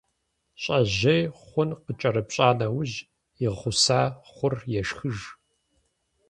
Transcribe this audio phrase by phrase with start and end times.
[0.61, 2.95] ЩIэжьей хъун къыкIэрыпщIа нэужь,
[3.45, 5.17] и гъуса хъур ешхыж.